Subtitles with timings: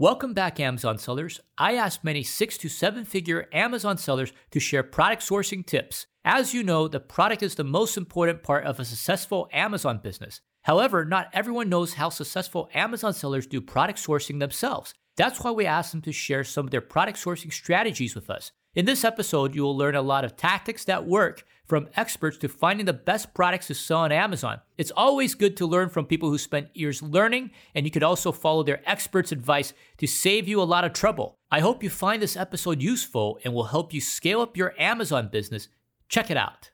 [0.00, 1.40] Welcome back, Amazon sellers.
[1.58, 6.06] I asked many six to seven figure Amazon sellers to share product sourcing tips.
[6.24, 10.40] As you know, the product is the most important part of a successful Amazon business.
[10.62, 14.94] However, not everyone knows how successful Amazon sellers do product sourcing themselves.
[15.18, 18.52] That's why we asked them to share some of their product sourcing strategies with us.
[18.80, 22.48] In this episode, you will learn a lot of tactics that work from experts to
[22.48, 24.62] finding the best products to sell on Amazon.
[24.78, 28.32] It's always good to learn from people who spent years learning, and you could also
[28.32, 31.36] follow their experts' advice to save you a lot of trouble.
[31.50, 35.28] I hope you find this episode useful and will help you scale up your Amazon
[35.30, 35.68] business.
[36.08, 36.70] Check it out.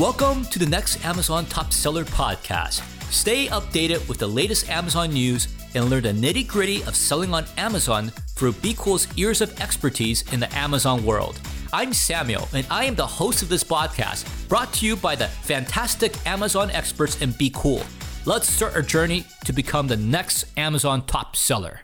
[0.00, 2.80] Welcome to the next Amazon Top Seller podcast.
[3.12, 7.44] Stay updated with the latest Amazon news and learn the nitty gritty of selling on
[7.58, 11.38] Amazon through BQool's years of expertise in the Amazon world.
[11.70, 15.28] I'm Samuel, and I am the host of this podcast, brought to you by the
[15.28, 17.84] fantastic Amazon experts in BQool.
[18.24, 21.82] Let's start our journey to become the next Amazon top seller.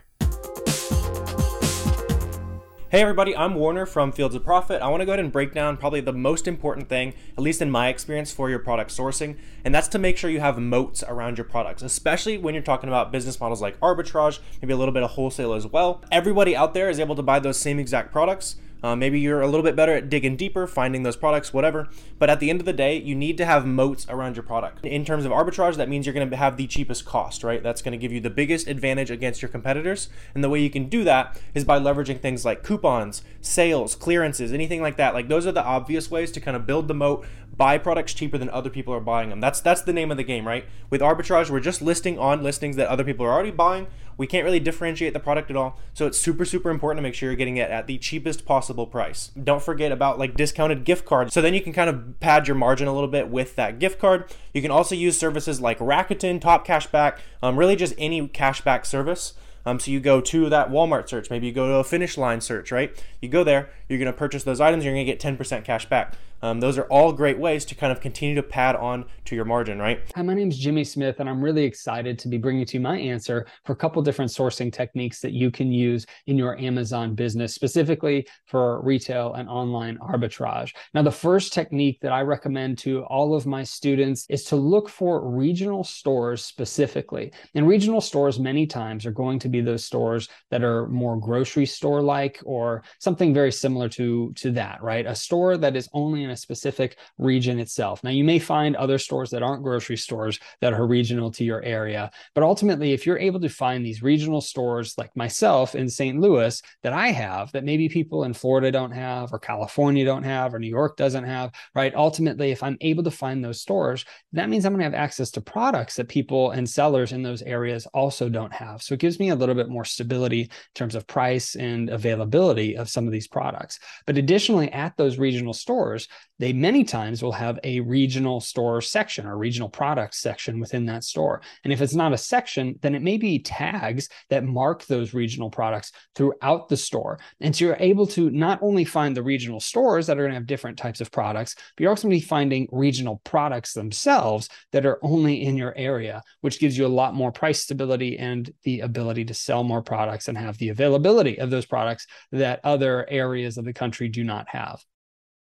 [2.89, 4.81] Hey everybody, I'm Warner from Fields of Profit.
[4.81, 7.61] I want to go ahead and break down probably the most important thing, at least
[7.61, 9.35] in my experience, for your product sourcing,
[9.65, 12.87] and that's to make sure you have moats around your products, especially when you're talking
[12.87, 16.01] about business models like arbitrage, maybe a little bit of wholesale as well.
[16.13, 18.55] Everybody out there is able to buy those same exact products.
[18.83, 21.89] Uh, maybe you're a little bit better at digging deeper, finding those products, whatever.
[22.19, 24.85] But at the end of the day, you need to have moats around your product.
[24.85, 27.63] In terms of arbitrage, that means you're going to have the cheapest cost, right?
[27.63, 30.09] That's going to give you the biggest advantage against your competitors.
[30.35, 34.53] And the way you can do that is by leveraging things like coupons, sales, clearances,
[34.53, 35.13] anything like that.
[35.13, 37.25] Like those are the obvious ways to kind of build the moat,
[37.57, 39.39] buy products cheaper than other people are buying them.
[39.39, 40.65] That's that's the name of the game, right?
[40.89, 43.87] With arbitrage, we're just listing on listings that other people are already buying.
[44.17, 45.79] We can't really differentiate the product at all.
[45.93, 48.87] So it's super super important to make sure you're getting it at the cheapest possible
[48.87, 49.31] price.
[49.41, 51.33] Don't forget about like discounted gift cards.
[51.33, 53.99] So then you can kind of pad your margin a little bit with that gift
[53.99, 54.25] card.
[54.53, 59.33] You can also use services like Rakuten, Top Cashback, um, really just any cashback service.
[59.67, 62.39] Um, so you go to that Walmart search, maybe you go to a finish line
[62.39, 62.97] search, right?
[63.21, 66.13] You go there, you're to purchase those items, you're to get 10% cash back.
[66.41, 69.45] Um, those are all great ways to kind of continue to pad on to your
[69.45, 70.01] margin, right?
[70.15, 72.79] Hi, my name is Jimmy Smith, and I'm really excited to be bringing to you
[72.79, 77.15] my answer for a couple different sourcing techniques that you can use in your Amazon
[77.15, 80.73] business, specifically for retail and online arbitrage.
[80.93, 84.89] Now, the first technique that I recommend to all of my students is to look
[84.89, 87.33] for regional stores specifically.
[87.55, 91.65] And regional stores, many times, are going to be those stores that are more grocery
[91.65, 95.05] store like or something very similar to, to that, right?
[95.07, 98.03] A store that is only in a specific region itself.
[98.03, 101.63] Now, you may find other stores that aren't grocery stores that are regional to your
[101.63, 106.19] area, but ultimately, if you're able to find these regional stores like myself in St.
[106.19, 110.53] Louis that I have, that maybe people in Florida don't have, or California don't have,
[110.53, 111.95] or New York doesn't have, right?
[111.95, 115.31] Ultimately, if I'm able to find those stores, that means I'm going to have access
[115.31, 118.81] to products that people and sellers in those areas also don't have.
[118.81, 122.75] So it gives me a little bit more stability in terms of price and availability
[122.75, 123.79] of some of these products.
[124.05, 126.07] But additionally, at those regional stores,
[126.39, 131.03] they many times will have a regional store section or regional products section within that
[131.03, 131.41] store.
[131.63, 135.49] And if it's not a section, then it may be tags that mark those regional
[135.49, 137.19] products throughout the store.
[137.41, 140.35] And so you're able to not only find the regional stores that are going to
[140.35, 144.49] have different types of products, but you're also going to be finding regional products themselves
[144.71, 148.53] that are only in your area, which gives you a lot more price stability and
[148.63, 153.07] the ability to sell more products and have the availability of those products that other
[153.09, 154.83] areas of the country do not have.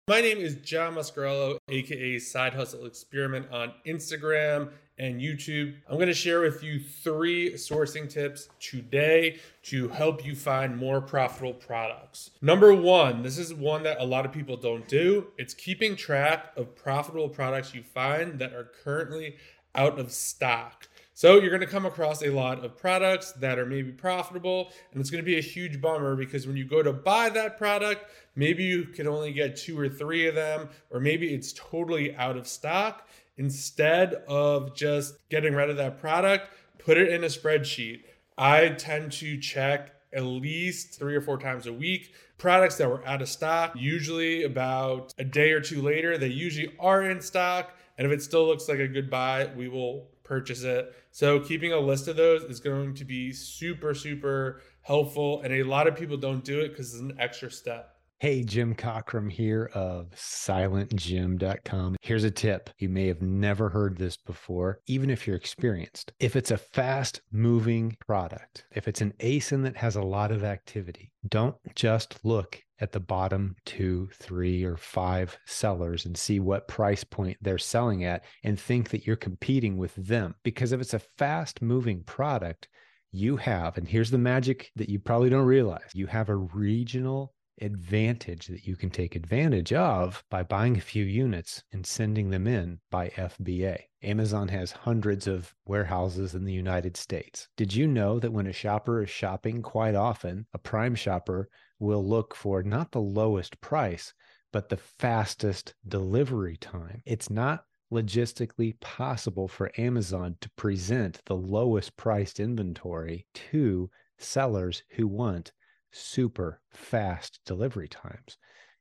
[0.06, 5.76] My name is John Mascarello, aka Side Hustle Experiment on Instagram and YouTube.
[5.88, 11.00] I'm going to share with you three sourcing tips today to help you find more
[11.00, 12.32] profitable products.
[12.42, 15.28] Number one, this is one that a lot of people don't do.
[15.38, 19.36] It's keeping track of profitable products you find that are currently
[19.74, 20.86] out of stock.
[21.16, 25.00] So you're going to come across a lot of products that are maybe profitable, and
[25.00, 28.10] it's going to be a huge bummer because when you go to buy that product,
[28.34, 32.36] maybe you can only get two or three of them, or maybe it's totally out
[32.36, 33.08] of stock.
[33.36, 36.48] Instead of just getting rid of that product,
[36.78, 38.02] put it in a spreadsheet.
[38.36, 43.06] I tend to check at least three or four times a week products that were
[43.06, 43.74] out of stock.
[43.76, 47.70] Usually, about a day or two later, they usually are in stock.
[47.98, 50.92] And if it still looks like a good buy, we will purchase it.
[51.14, 55.42] So keeping a list of those is going to be super, super helpful.
[55.42, 57.93] And a lot of people don't do it because it's an extra step.
[58.20, 61.96] Hey, Jim Cockrum here of silentjim.com.
[62.00, 62.70] Here's a tip.
[62.78, 66.12] You may have never heard this before, even if you're experienced.
[66.20, 70.44] If it's a fast moving product, if it's an ASIN that has a lot of
[70.44, 76.68] activity, don't just look at the bottom two, three, or five sellers and see what
[76.68, 80.36] price point they're selling at and think that you're competing with them.
[80.44, 82.68] Because if it's a fast moving product,
[83.10, 87.34] you have, and here's the magic that you probably don't realize you have a regional
[87.60, 92.46] advantage that you can take advantage of by buying a few units and sending them
[92.46, 93.78] in by FBA.
[94.02, 97.48] Amazon has hundreds of warehouses in the United States.
[97.56, 101.48] Did you know that when a shopper is shopping, quite often a prime shopper
[101.78, 104.12] will look for not the lowest price,
[104.52, 107.02] but the fastest delivery time?
[107.06, 115.06] It's not logistically possible for Amazon to present the lowest priced inventory to sellers who
[115.06, 115.52] want
[115.94, 118.36] super fast delivery times.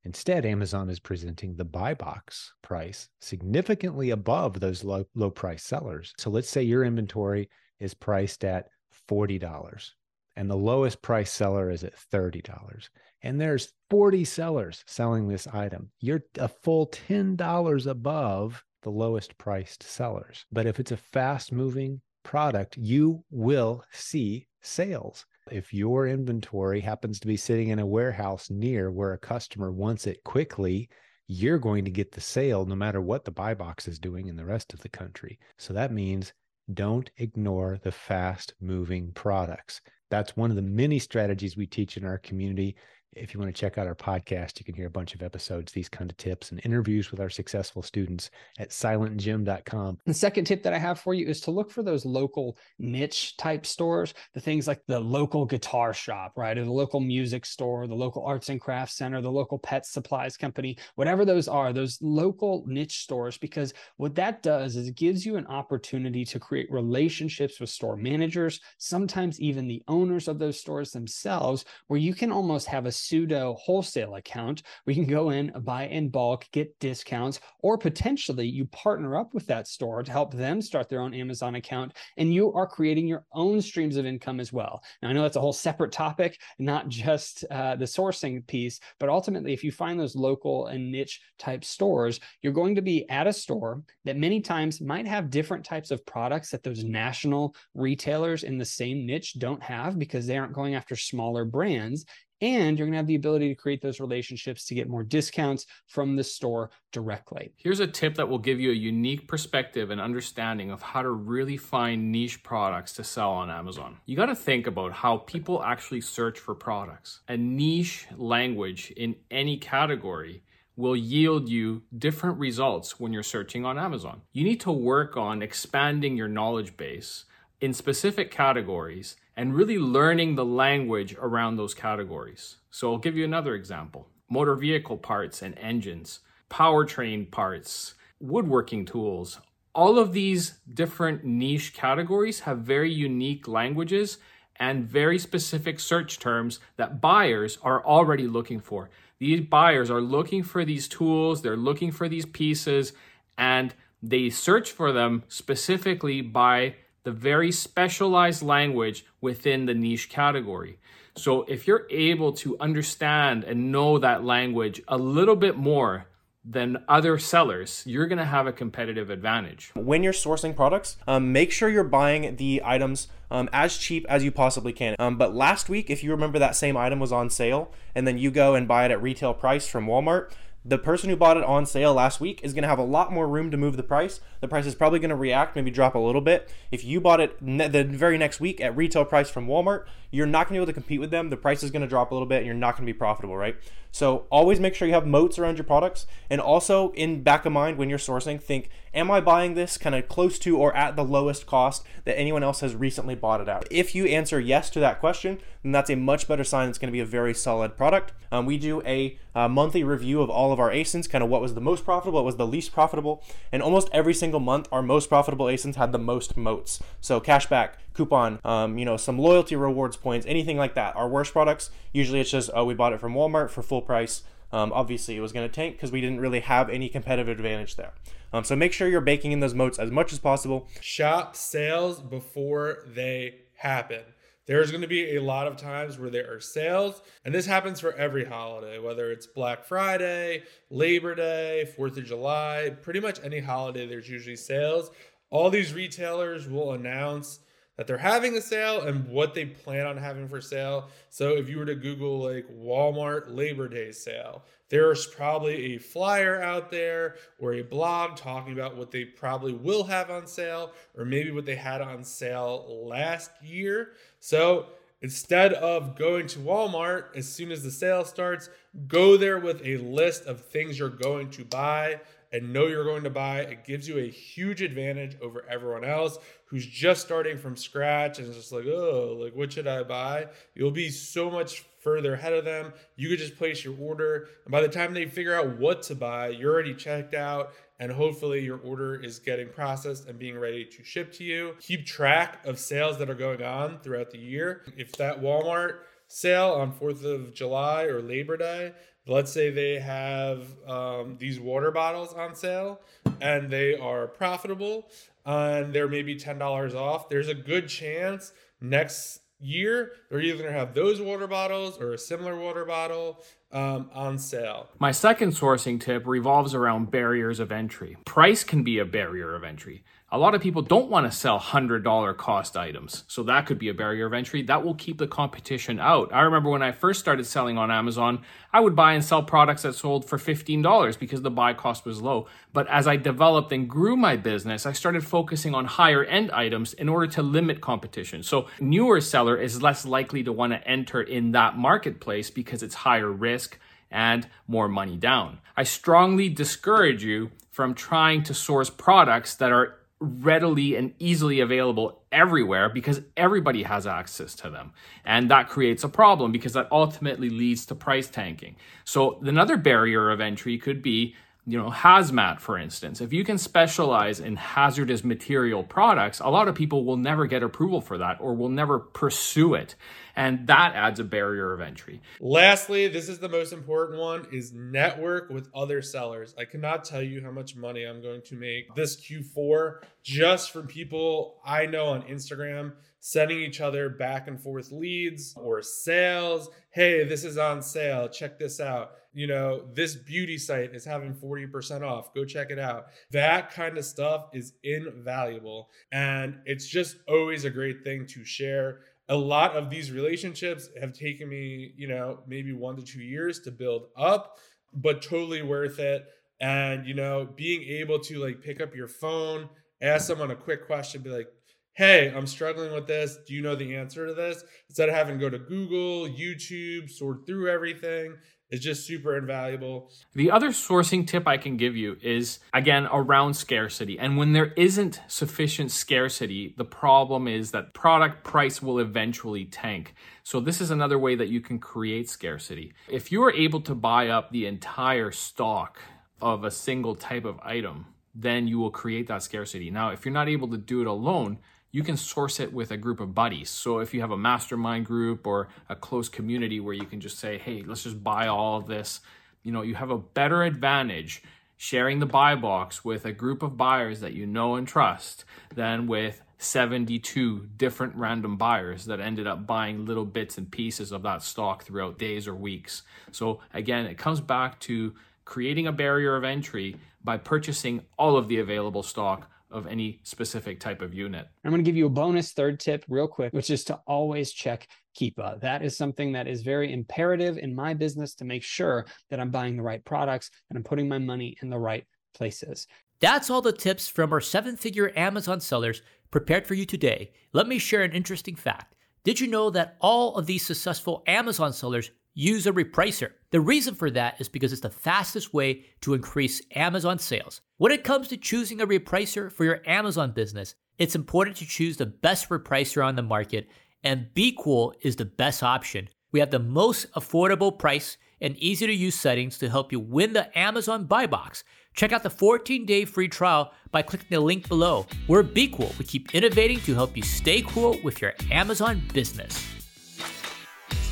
[0.05, 6.13] Instead, Amazon is presenting the buy box price significantly above those low, low price sellers.
[6.17, 7.49] So let's say your inventory
[7.79, 8.67] is priced at
[9.09, 9.91] $40
[10.35, 12.89] and the lowest price seller is at $30
[13.21, 15.89] and there's 40 sellers selling this item.
[16.01, 20.45] You're a full $10 above the lowest priced sellers.
[20.51, 25.25] But if it's a fast moving product, you will see sales.
[25.51, 30.07] If your inventory happens to be sitting in a warehouse near where a customer wants
[30.07, 30.89] it quickly,
[31.27, 34.35] you're going to get the sale no matter what the buy box is doing in
[34.37, 35.39] the rest of the country.
[35.57, 36.33] So that means
[36.73, 39.81] don't ignore the fast moving products.
[40.09, 42.77] That's one of the many strategies we teach in our community
[43.15, 45.71] if you want to check out our podcast, you can hear a bunch of episodes,
[45.71, 48.29] these kind of tips and interviews with our successful students
[48.59, 49.99] at silentjim.com.
[50.05, 53.37] The second tip that I have for you is to look for those local niche
[53.37, 56.57] type stores, the things like the local guitar shop, right?
[56.57, 60.37] Or the local music store, the local arts and crafts center, the local pet supplies
[60.37, 65.25] company, whatever those are, those local niche stores, because what that does is it gives
[65.25, 70.59] you an opportunity to create relationships with store managers, sometimes even the owners of those
[70.59, 75.51] stores themselves, where you can almost have a pseudo wholesale account we can go in,
[75.61, 80.33] buy in bulk, get discounts, or potentially you partner up with that store to help
[80.33, 84.39] them start their own Amazon account and you are creating your own streams of income
[84.39, 84.83] as well.
[85.01, 89.09] Now, I know that's a whole separate topic, not just uh, the sourcing piece, but
[89.09, 93.27] ultimately, if you find those local and niche type stores, you're going to be at
[93.27, 98.43] a store that many times might have different types of products that those national retailers
[98.43, 102.05] in the same niche don't have because they aren't going after smaller brands
[102.41, 105.65] and you're going to have the ability to create those relationships to get more discounts
[105.87, 107.53] from the store directly.
[107.57, 111.11] Here's a tip that will give you a unique perspective and understanding of how to
[111.11, 113.97] really find niche products to sell on Amazon.
[114.05, 117.21] You got to think about how people actually search for products.
[117.27, 120.43] A niche language in any category
[120.75, 124.21] will yield you different results when you're searching on Amazon.
[124.31, 127.25] You need to work on expanding your knowledge base
[127.61, 132.57] in specific categories and really learning the language around those categories.
[132.71, 136.19] So I'll give you another example motor vehicle parts and engines,
[136.49, 139.39] powertrain parts, woodworking tools.
[139.75, 144.17] All of these different niche categories have very unique languages
[144.55, 148.89] and very specific search terms that buyers are already looking for.
[149.19, 152.93] These buyers are looking for these tools, they're looking for these pieces,
[153.37, 160.79] and they search for them specifically by the very specialized language within the niche category.
[161.15, 166.07] So if you're able to understand and know that language a little bit more
[166.45, 169.71] than other sellers, you're going to have a competitive advantage.
[169.75, 174.23] When you're sourcing products, um, make sure you're buying the items um, as cheap as
[174.23, 174.95] you possibly can.
[174.99, 178.17] Um, but last week, if you remember that same item was on sale and then
[178.17, 180.31] you go and buy it at retail price from Walmart,
[180.65, 183.11] the person who bought it on sale last week is going to have a lot
[183.11, 184.21] more room to move the price.
[184.39, 186.49] The price is probably going to react, maybe drop a little bit.
[186.71, 190.27] If you bought it ne- the very next week at retail price from Walmart, you're
[190.27, 191.29] not going to be able to compete with them.
[191.31, 192.97] The price is going to drop a little bit and you're not going to be
[192.97, 193.55] profitable, right?
[193.91, 196.05] So always make sure you have moats around your products.
[196.29, 199.95] And also in back of mind when you're sourcing, think, am I buying this kind
[199.95, 203.47] of close to or at the lowest cost that anyone else has recently bought it
[203.47, 203.67] at?
[203.71, 206.89] If you answer yes to that question, then that's a much better sign it's going
[206.89, 208.13] to be a very solid product.
[208.31, 211.41] Um, we do a, a monthly review of all of our ASINs, kind of what
[211.41, 213.23] was the most profitable, what was the least profitable.
[213.51, 216.81] And almost every single month, our most profitable ASINs had the most moats.
[217.01, 220.95] So cashback, coupon, um, you know, some loyalty rewards points, anything like that.
[220.95, 224.23] Our worst products, usually it's just, oh, we bought it from Walmart for full price.
[224.51, 227.75] Um, obviously, it was going to tank because we didn't really have any competitive advantage
[227.75, 227.91] there.
[228.31, 230.67] Um, so make sure you're baking in those moats as much as possible.
[230.79, 234.01] Shop sales before they happen.
[234.45, 237.79] There's going to be a lot of times where there are sales, and this happens
[237.79, 243.39] for every holiday, whether it's Black Friday, Labor Day, 4th of July, pretty much any
[243.39, 244.91] holiday, there's usually sales.
[245.29, 247.39] All these retailers will announce
[247.77, 250.89] that they're having a sale and what they plan on having for sale.
[251.09, 256.41] So if you were to Google like Walmart Labor Day sale, there's probably a flyer
[256.41, 261.05] out there or a blog talking about what they probably will have on sale or
[261.05, 263.93] maybe what they had on sale last year.
[264.19, 264.67] So
[265.03, 268.49] instead of going to Walmart as soon as the sale starts,
[268.87, 271.99] go there with a list of things you're going to buy
[272.31, 273.41] and know you're going to buy.
[273.41, 278.33] It gives you a huge advantage over everyone else who's just starting from scratch and
[278.33, 280.27] just like, oh, like what should I buy?
[280.55, 282.73] You'll be so much further ahead of them.
[282.95, 285.95] You could just place your order, and by the time they figure out what to
[285.95, 287.51] buy, you're already checked out,
[287.83, 291.53] and hopefully your order is getting processed and being ready to ship to you.
[291.59, 294.63] Keep track of sales that are going on throughout the year.
[294.77, 298.71] If that Walmart sale on 4th of July or Labor Day
[299.05, 302.79] let's say they have um, these water bottles on sale
[303.19, 304.87] and they are profitable
[305.25, 310.57] and they're maybe $10 off there's a good chance next year they're either going to
[310.57, 313.21] have those water bottles or a similar water bottle
[313.53, 314.67] um, on sale.
[314.79, 317.95] My second sourcing tip revolves around barriers of entry.
[318.03, 319.83] Price can be a barrier of entry.
[320.13, 323.03] A lot of people don't want to sell $100 cost items.
[323.07, 324.43] So that could be a barrier of entry.
[324.43, 326.13] That will keep the competition out.
[326.13, 328.21] I remember when I first started selling on Amazon,
[328.53, 331.99] I would buy and sell products that sold for $15 because the buy cost was
[331.99, 332.27] low.
[332.53, 336.73] But as I developed and grew my business, I started focusing on higher end items
[336.73, 338.21] in order to limit competition.
[338.21, 342.75] So newer seller is less likely to want to enter in that marketplace because it's
[342.75, 343.57] higher risk
[343.89, 345.39] and more money down.
[345.57, 352.01] I strongly discourage you from trying to source products that are readily and easily available
[352.11, 354.73] everywhere because everybody has access to them.
[355.05, 358.57] And that creates a problem because that ultimately leads to price tanking.
[358.83, 363.37] So another barrier of entry could be you know, hazmat, for instance, if you can
[363.37, 368.21] specialize in hazardous material products, a lot of people will never get approval for that
[368.21, 369.75] or will never pursue it.
[370.15, 372.01] And that adds a barrier of entry.
[372.19, 376.35] Lastly, this is the most important one is network with other sellers.
[376.37, 380.67] I cannot tell you how much money I'm going to make this Q4 just from
[380.67, 386.49] people I know on Instagram sending each other back and forth leads or sales.
[386.69, 388.07] Hey, this is on sale.
[388.07, 392.13] Check this out you know, this beauty site is having 40% off.
[392.13, 392.87] Go check it out.
[393.11, 395.69] That kind of stuff is invaluable.
[395.91, 398.79] And it's just always a great thing to share.
[399.13, 403.39] A lot of these relationships have taken me, you know, maybe one to two years
[403.41, 404.39] to build up,
[404.73, 406.03] but totally worth it.
[406.41, 409.49] And, you know, being able to like pick up your phone,
[409.81, 411.27] ask someone a quick question, be like,
[411.73, 413.17] hey, I'm struggling with this.
[413.27, 414.43] Do you know the answer to this?
[414.69, 418.15] Instead of having to go to Google, YouTube, sort through everything,
[418.49, 419.89] it's just super invaluable.
[420.13, 423.97] The other sourcing tip I can give you is again around scarcity.
[423.97, 429.95] And when there isn't sufficient scarcity, the problem is that product price will eventually tank.
[430.21, 432.73] So this is another way that you can create scarcity.
[432.87, 435.79] If you are able to buy up the entire stock
[436.21, 439.71] of a single type of item, then you will create that scarcity.
[439.71, 441.39] Now, if you're not able to do it alone,
[441.73, 443.49] you can source it with a group of buddies.
[443.49, 447.17] So if you have a mastermind group or a close community where you can just
[447.17, 449.01] say, hey, let's just buy all of this,
[449.41, 451.23] you know, you have a better advantage
[451.57, 455.25] sharing the buy box with a group of buyers that you know and trust
[455.55, 461.01] than with 72 different random buyers that ended up buying little bits and pieces of
[461.01, 462.83] that stock throughout days or weeks.
[463.11, 464.93] So again, it comes back to
[465.25, 470.59] creating a barrier of entry by purchasing all of the available stock of any specific
[470.59, 471.27] type of unit.
[471.45, 474.33] I'm going to give you a bonus third tip real quick, which is to always
[474.33, 474.67] check
[474.99, 475.39] Keepa.
[475.39, 479.31] That is something that is very imperative in my business to make sure that I'm
[479.31, 482.67] buying the right products and I'm putting my money in the right places.
[482.99, 487.11] That's all the tips from our seven figure Amazon sellers prepared for you today.
[487.31, 488.75] Let me share an interesting fact.
[489.03, 493.11] Did you know that all of these successful Amazon sellers use a repricer.
[493.31, 497.41] The reason for that is because it's the fastest way to increase Amazon sales.
[497.57, 501.77] When it comes to choosing a repricer for your Amazon business, it's important to choose
[501.77, 503.47] the best repricer on the market,
[503.83, 505.89] and BQool is the best option.
[506.11, 510.13] We have the most affordable price and easy to use settings to help you win
[510.13, 511.43] the Amazon buy box.
[511.75, 514.85] Check out the 14 day free trial by clicking the link below.
[515.07, 515.77] We're BQool.
[515.77, 519.62] We keep innovating to help you stay cool with your Amazon business.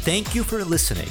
[0.03, 1.09] Thank you for listening.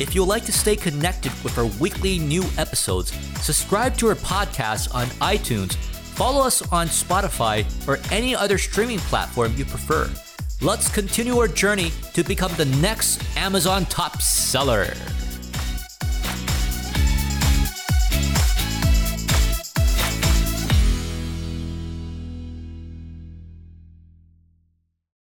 [0.00, 4.92] If you'd like to stay connected with our weekly new episodes, subscribe to our podcast
[4.92, 10.10] on iTunes, follow us on Spotify, or any other streaming platform you prefer.
[10.60, 14.92] Let's continue our journey to become the next Amazon top seller.